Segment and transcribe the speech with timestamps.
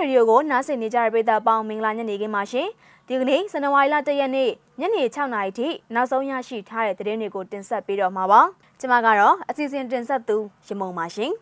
[0.00, 2.68] ရေဒီယိုကိုနားဆင်နေကြတဲ့ပရိသတ်ပေါင်းမင်္ဂလာညနေခင်းပါရှင်
[3.08, 8.40] ဒီကနေ့ဇန်နဝါရီလ၁ရက်နေ့ညနေ6နာရီထိနောက်ဆုံးရရှိထားတဲ့သတင်းတွေကိုတင်ဆက်ပေးတော့မှာပါ
[8.80, 10.36] ကျွန်မကတော့အစီအစဉ်တင်ဆက်သူ
[10.66, 11.32] ရမုံပါရှင်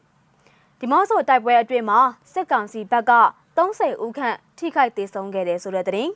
[0.78, 2.00] ဒီမော့ဆိုတိုက်ပွဲအတွင်းမှာ
[2.32, 3.12] စစ်ကောင်စီဘက်က
[3.58, 6.12] 30ဦးခန့်ထိခိုက်ဒေဆုံးခဲ့တယ်ဆိုတဲ့သတင်း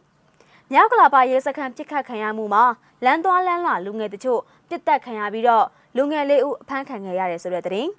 [0.73, 2.65] မြောက်ကလာပါရဲစခန်းပြစ်ခတ်ခံရမှုမှာ
[3.05, 5.67] လမ်းသွားလမ်းလာလူငယ်တချို့ပြစ်တက်ခံရပြီးတော့
[5.97, 7.91] လူငယ်လေးဦးအဖမ်းခံခဲ့ရတယ်ဆိုတဲ့သတင်း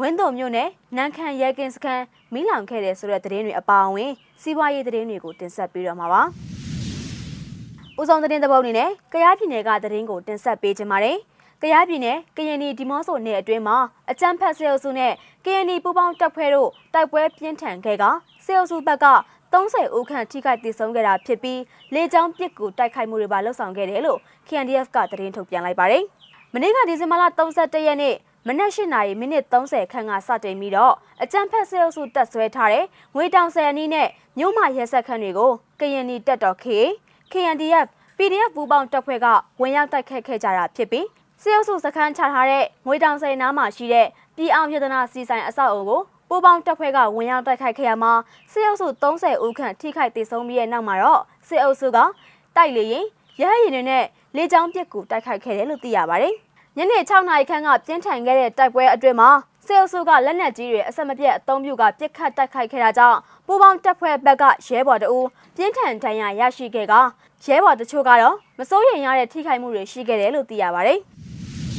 [0.00, 6.22] ဝင်းတုံမြို့နယ်နန်းခမ်းရဲကင်းစခန်းမိလောင်ခဲ့တယ်ဆိုတဲ့သတင်းတွေအပါအဝင်စီးပွားရေးသတင်းတွေကိုတင်ဆက်ပေးတော့မှာပါ။
[8.00, 11.16] ဦးဆောင်သတင်းသဘောအနေနဲ့ကရားပြည်နယ်ကသတင်းကိုတင်ဆက်ပေးကြပါမယ်။
[11.62, 13.76] ကရားပြည်နယ်ကရင်နီဒီမော့ဆိုနယ်အတွင်းမှာ
[14.10, 15.12] အကြမ်းဖက်ဆဲအုပ်စုနဲ့
[15.44, 18.04] ကရင်နီပူးပေါင်းတပ်ဖွဲ့တို့တိုက်ပွဲပြင်းထန်ခဲ့က
[18.44, 19.06] ဆဲအုပ်စုဘက်က
[19.52, 21.60] 30ဦးခန့်ထိခိုက်ဒေဆုံးခဲ့တာဖြစ်ပြီး
[21.94, 26.04] လေကြောင်းပစ်ကူတိုက်ခိုက်မှုတွေပါလှုပ်ဆောင်ခဲ့တယ်လို့ KNDF ကသတင်းထုတ်ပြန်လိုက်ပါတယ်။
[26.54, 28.14] မနေ့ကဒီဇင်ဘာလ31ရက်နေ့
[28.48, 36.66] မနက်၈နာရီမိနစ်30ခန့်ကစတင်ပြီးတော့အကြမ်းဖက်ဆဲအုပ်စုတက်ဆွဲထားတဲ့ငွေတောင်ဆယ်အနီးနဲ့မြို့မရဲဆက်ခန့်တွေကိုကရင်နီတက်တော် K
[37.32, 37.88] KNDF
[38.18, 39.26] PDF ပူးပေါင်းတပ်ဖွဲ့က
[39.60, 41.06] ဝင်ရောက်တိုက်ခတ်ခဲ့ကြတာဖြစ်ပြီး
[41.42, 48.12] ဆဲအုပ်စုစခန်းချထားတဲ့ငွေတောင်ဆယ်နားမှာရှိတဲ့ပြည်အောင်ပြဒနာစီဆိုင်အဆောက်အုံကိုပူပေါင်းတပ်ဖွဲ့ကဝင်ရောက်တိုက်ခိုက်ခဲ့ရမှာ
[48.52, 51.98] စစ်အုပ်စု30ဦးခန့်ထိခိုက်ဒေဆုံးပြီးတဲ့နောက်မှာတော့စစ်အုပ်စုက
[52.56, 53.06] တိုက်လေရင်
[53.40, 54.04] ရဟရင်တွေနဲ့
[54.36, 56.45] လေကြောင်းပစ်ကူတိုက်ခိုက်ခဲ့တယ်လို့သိရပါတယ်
[56.78, 59.30] ညနေ6နာရီခန့်ကပြင်းထန်ခဲ့တဲ့တိုက်ပွဲအတွင်းမှာ
[59.66, 66.94] စစ်အုပ်စုကလက်နက်ကြီးတွေအဆက်မပြတ်အသုံးပြုကပစ်ခတ်တိုက်ခိုက်ခဲ့တာကြောင့်ပူပေါင်းတပ်ဖွဲ့ဘက်ကရဲဘော်တအူးပြင်းထန်ဒဏ်ရာရရှိခဲ့က
[67.44, 70.98] ရဲဘော်တချို့ကတော့မစိုးရိမ်ရတဲ့ထိခိုက်မှုတွေရှိခဲ့တယ်လို့သိရပါတယ်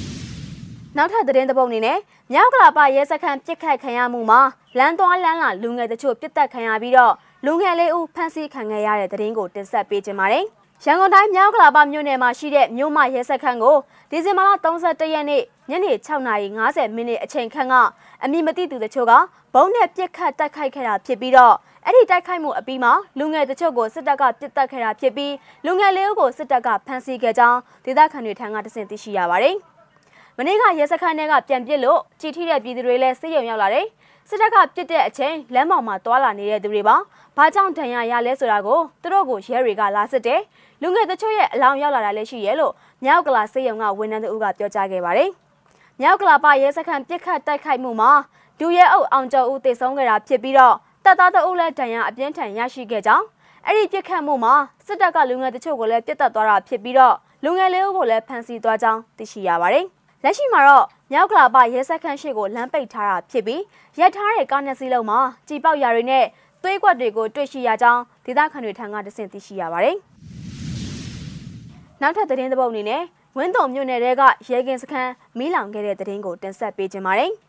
[0.97, 1.97] ။နောက်ထပ်သတင်းသပုတ်အနေနဲ့
[2.33, 4.41] မြောက်ကလာပရဲစခန်းပြစ်ခတ်ခံရမှုမှာ
[4.77, 7.13] လမ်းသွားလမ်းလာလူငယ်တချို့ပြစ်တက်ခံရပြီးတော့
[7.45, 10.45] လူငယ်လေးဦးဖမ်းဆီးခံခဲ့ရတဲ့သတင်းကိုတင်ဆက်ပေးခြင်းပါတယ်။
[10.86, 13.78] ရန်ကုန်တိုင်းမြောက်ကလာပမြို့နယ်မှာရှိတဲ့မြို့မရဲစခန်းကို
[14.11, 17.75] ဒီဇင်ဘာလ31ရက်နေ့ညနေ6:50မိနစ်အချိန်ခန့်က
[18.23, 19.14] အမိမတိသူတချို့က
[19.53, 21.55] ဘုံနဲ့ပြစ်ခတ်တိုက်ခိုက်ခဲ့တာဖြစ်ပြီးတော့
[21.86, 25.33] အဲ့ဒီတိုက်ခိုက်မှုအပြီးမှာလူငယ်တချို့ကိုစစ်တပ်ကပစ်တက်ခဲ့တာဖြစ်ပြီး
[25.66, 29.58] လူငယ်လေးဦးကိုစစ်တပ်ကဖမ်းဆီးခဲ့ကြောင်းဒေသခံတွေထံကတစင်သိရှိရပါတယ်။
[30.39, 33.86] မနေ့ကရဲစခန်းထဲကပြန်ပစ်လို့ကြည်ထိတဲ့ပြည်သူတွေလည်းစစ်ရုံရောက်လာတယ်။
[34.30, 36.95] စစ်တပ်ကပစ်တဲ့အချိန်လမ်းပေါ်မှာတွာလာနေတဲ့သူတွေပါ။
[37.37, 40.42] ဘာကြောင့်ဒဏ်ရာရလဲဆိုတာကိုသူတို့ကိုရဲတွေကလာစစ်တယ်။
[40.81, 45.30] လူငယ်တချို့ရဲ့အလောင်းရောက်လာတာလည်းရှိရဲလို့မြောက်ကလာစေယုံကဝန်ထမ်းတို့ကပြောကြားခဲ့ပါတယ်။
[46.02, 48.11] မြောက်ကလာပရဲစခန်းပြစ်ခတ်တိုက်ခိုက်မှုမှာ
[48.59, 50.75] ဒူရဲအုပ်အောင်ကျော်ဦးတေဆုံးခဲ့တာဖြစ်ပြီးတော့
[51.05, 53.25] တပ်သားတအုပ်လည်းဒဏ်ရာအပြင်းထန်ရရှိခဲ့ကြောင်း
[53.65, 54.54] အဲ့ဒီပြစ်ခတ်မှုမှာ
[54.86, 59.87] စစ်တပ်ကလူငယ်တချို့ကိုလည်းပြစ်တက်သွားတာဖြစ်ပြီးတော့လူငယ်လေးကိုလည်းဖမ်းဆီးသွားကြောင်းသိရှိရပါတယ်။
[60.27, 63.61] လက်ရှိမှာတော့မြောက်ကလာပရဲစခန်းရှိကိုလမ်းပိတ်ထားတာဖြစ်ပြီး
[63.99, 66.26] ရက်ထားတဲ့ကားနှစ်စီးလုံးမှာကြည်ပေါက်ရာတွေနဲ့
[66.64, 69.95] သွေးကွက်တွေကိုတွေ့ရှိရကြောင်းဒေသခံတွေထံကတဆင့်သိရှိရပါတယ်။
[72.02, 73.04] နောက်ထပ်သတင်းသဘောအနေနဲ့
[73.37, 77.32] ဝင်းတုံမြို့နယ်တဲကရဲကင်းစခန်းမီးလောင်ခဲ့တဲ့သတင်းကိုတင်ဆက်ပေးခြင်းပါတယ်။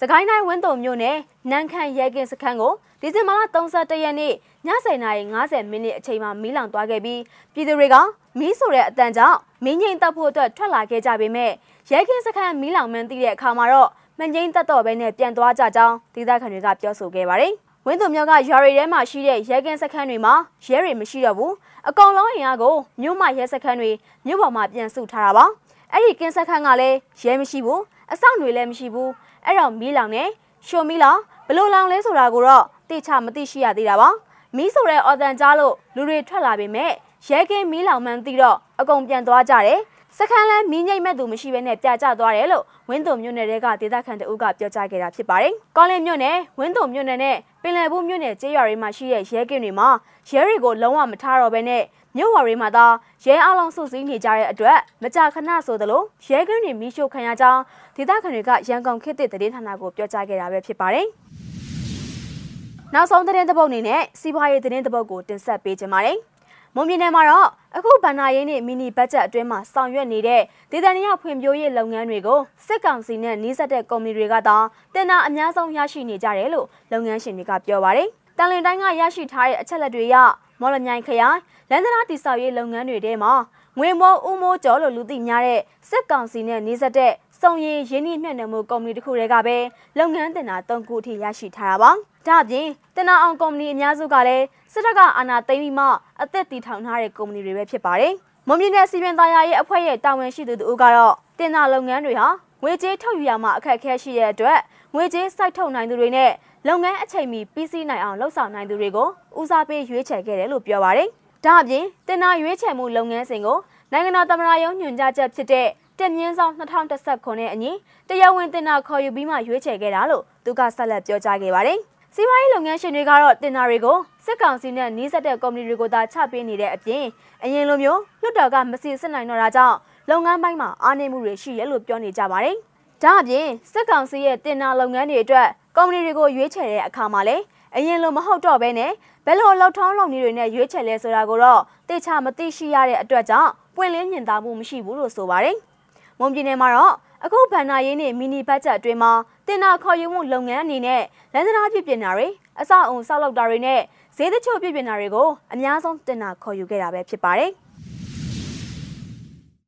[0.00, 1.16] စကိုင်းတိုင်းဝင်းတုံမြို့နယ်
[1.50, 4.34] နန်းခမ်းရဲကင်းစခန်းကိုဒီဇင်ဘာလ31ရက်နေ့ည
[4.66, 7.20] 9:50မိနစ်အချိန်မှာမီးလောင်သွားခဲ့ပြီး
[7.54, 7.96] ပြည်သူတွေက
[8.38, 11.52] မီးဆိုတဲ့အတန်ကြောင့်မင်းငိမ့်တက်ဖို့အတွက်ထွက်လာခဲ့ကြပေမဲ့
[11.90, 17.52] ရဲကင်းစခန်းမီးလောင်မှန်းသိတဲ့အခါမှာတော့မငိမ့်တက်တော့ဘဲနဲ့ပြန်သွားကြကြောင်းဒေသခံတွေကပြောဆိုခဲ့ပါတယ်။
[17.86, 20.34] ဝင်းသူမြို့ကရွာတွေထဲမှာရှိတဲ့ရဲကင်းစခန်းတွေမှာ
[20.66, 21.52] ရဲတွေမရှိတော့ဘူး
[21.88, 23.90] အကောင်လုံးအင်အားကိုမြို့မှာရဲစခန်းတွေ
[24.26, 25.44] မြို့ပေါ်မှာပြန်စုထားတာပါ
[25.92, 27.80] အဲ့ဒီကင်းစခန်းကလည်းရဲမရှိဘူး
[28.12, 29.10] အဆောင်တွေလည်းမရှိဘူး
[29.46, 30.24] အဲ့တော့မီးလောင်နေ
[30.66, 34.08] ရှိုမီးလောင်ဘလို့လောင်လဲဆိုတာကိုတော့သိချမသိရှိရသေးတာပါ
[34.56, 36.92] မီးဆိုတဲ့အော်တန်ကြားလို့လူတွေထွက်လာပေမဲ့
[37.28, 39.80] ရဲကင်းမီးလောင်မှန်းသိတော့အကုန်ပြန်သွားကြတယ်
[40.18, 49.88] စခန်းလဲမီးငိမ့်မဲ့သူမရှိဘဲနဲ့ပြကြသွားတယ်လို့ဝင်းတုံမြို့နယ်ကဒေသခံတအုပ်ကပြောကြားခဲ့တာဖြစ်ပါတယ်။ကောင်းလင်းမြို့နယ်ဝင်းတုံမြို့နယ်နဲ့ပင်လယ်ဘူးမြို့နယ်ကျေးရွာတွေမှာရှိတဲ့ရဲကင်းတွေမှာ
[50.30, 51.82] ရဲတွေကိုလုံးဝမထားတော့ဘဲနဲ့
[52.16, 52.86] မြို့ဝါတွေမှာသာ
[53.24, 57.60] ရဲအလုံးစုစည်းနေကြတဲ့အတွက်မကြာခဏဆိုသလိုရဲကင်းတွေမိရှို့ခံရကြောင်း
[57.96, 61.06] ဒေသခံတွေကရန်ကုန်ခေတ်သစ်သတင်းဌာနကိုပြောကြားခဲ့တာပဲဖြစ်ပါတယ်။
[62.94, 66.18] နောက်ဆုံးသတင်းသပုတ်အနေနဲ့စီးပွားရေးသတင်းသပုတ်ကိုတင်ဆက်ပေးကြပါမယ်။
[66.78, 70.42] မွန်ပြည်နယ်မှာတော့အခုဗန္နာရင်းနဲ့မီနီဘတ်ဂျက်အတွင်းမှာဆောင်ရွက်နေတဲ့
[70.72, 74.56] ဒေသနာဖွံ့ဖြိုးရေးလုပ်ငန်းတွေကိုစစ်ကောင်စီနဲ့နှီးစပ်တဲ့ကုမ္ပဏီတွေကသာ
[74.94, 78.08] တင်နာအများဆုံးရရှိနေကြတယ်လို့လုပ်ငန်းရှင်တွေကပြောပါတယ်။
[78.38, 80.16] တန်လင်တိုင်းကရရှိထားတဲ့အချက်လက်တွေအရ
[80.60, 81.38] မော်လမြိုင်ခရိုင်
[81.70, 83.32] လန်ဒနာတိဆောက်ရေးလုပ်ငန်းတွေထဲမှာ
[83.78, 85.60] ငွေမောဦးမိုးကျော်လို့လူသိများတဲ့
[85.90, 89.56] စစ်ကောင်စီနဲ့နှီးစပ်တဲ့ စုံရည်ရင်းနှီးမြှင့်နှံမှုကုမ္ပဏီတစ်ခုတည်းကပဲ
[89.98, 91.90] လုပ်ငန်းတင်တာ၃ခုအထိရရှိထားတာပါ။
[92.26, 92.66] ဒါ့အပြင်
[92.96, 95.86] တင်နာအောင်ကုမ္ပဏီအများစုကလည်းစစ်တပ်ကအာဏာသိမ်းပြီးမှ
[96.22, 98.12] အသက်တည်ထောင်ထားတဲ့ကုမ္ပဏီတွေပဲဖြစ်ပါတယ်။
[98.48, 102.28] မွန်ပြည်နယ်စီပင်သားရရဲ့အဖွဲ့ရဲ့တာဝန်ရှိသူတို့ကတော့တင်နာလုပ်ငန်းတွေဟာ
[102.62, 104.58] ငွေကြေးထုတ်ယူရမှာအခက်အခဲရှိတဲ့အတွက်
[104.94, 106.30] ငွေကြေးစိုက်ထုတ်နိုင်သူတွေနဲ့
[106.68, 109.08] လုပ်ငန်းအချိန်မီပြီးစီးနိုင်အောင်လှုပ်ဆောင်နိုင်သူတွေကို
[109.40, 111.08] ဦးစားပေးရွေးချယ်ခဲ့တယ်လို့ပြောပါတယ်။
[111.44, 113.58] ဒါ့အပြင်တင်နာရွေးချယ်မှုလုပ်ငန်းစဉ်ကို
[113.92, 115.68] နိုင်ငံတော်သမ္မတရုံးညွှန်ကြားချက်ဖြစ်တဲ့
[115.98, 117.70] တက်မြင့်ဆောင်2019နဲ့အညီ
[118.08, 121.78] တရားဝင်တင်တာခေါ်ယူပြီးမှရွေးချယ်ခဲ့တာလို့သူကဆက်လက်ပြောကြားခဲ့ပါတယ်။
[122.14, 127.04] စီးပွားရေးလုပ်ငန်းရှင်တွေကတော့တင်နာတွေကိုစစ်ကောင်စီနဲ့နှီးစပ်တဲ့ကုမ္ပဏီတွေကိုသာချပေးနေတဲ့အပြင်
[127.44, 129.76] အရင်လိုမျိုးလွတ်တော်ကမစီစစ်နိုင်တော့တာကြောင့်
[130.10, 132.56] လုပ်ငန်းပိုင်းမှာအားနည်းမှုတွေရှိရလို့ပြောနေကြပါတယ်။
[133.02, 137.42] ဒါအပြင်စစ်ကောင်စီရဲ့တင်နာလုပ်ငန်းတွေအတွက်ကုမ္ပဏီတွေကိုရွေးချယ်တဲ့အခါမှာလည်း
[137.76, 138.92] အရင်လိုမဟုတ်တော့ဘဲနဲ့
[139.26, 145.58] ဘယ်လိုလှုပ်ထောင်းလုပ်နည်းတွေနဲ့ရွေးချယ်လဲဆိုတာကိုတော့တေချာမသိရှိရတဲ့အတွက်ကြောင့်ပွင့်လင်းမြင်သာမှုမရှိဘူးလို့ဆိုပါတယ်။
[146.18, 149.12] မွန်ပြည်နယ်မှာတော့အခုဗန္နာရေးနဲ့မီနီဘတ်ဂျက်အတွင်းမှာ
[149.46, 151.02] တင်နာခေါ်ယူမှုလုပ်ငန်းအနေနဲ့
[151.32, 152.26] လမ်းစနာပြပြင်တာတွေ
[152.60, 153.80] အဆောက်အုံဆောက်လုပ်တာတွေနဲ့
[154.16, 157.50] ဈေးတချို့ပြပြင်တာတွေကိုအများဆုံးတင်နာခေါ်ယူခဲ့တာပဲဖြစ်ပါတယ်။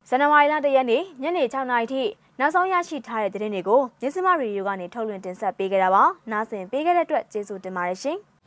[0.09, 2.03] ဇန်နဝါရီလ၁ရက်နေ့ညနေ6နာရီထိ
[2.39, 8.17] နောက်ဆုံးရရှိထားတဲ့သတင်းတွေကိုညစမရေဒီယိုကနေထုတ်လွှင့်တင်ဆက်ပေးခဲ့တာပါ။နားဆင်ပေးခဲ့တဲ့အတွက်ကျေးဇူးတင်ပါတယ်ရှင်။